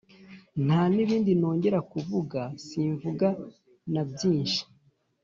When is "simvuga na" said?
2.67-4.03